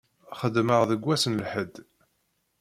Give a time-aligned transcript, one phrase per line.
[0.39, 1.73] Xeddmeɣ deg wass n Lḥedd.